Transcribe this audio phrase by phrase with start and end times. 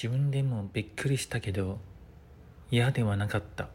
[0.00, 1.80] 自分でもびっくりしたけど
[2.70, 3.68] 嫌ではなかった。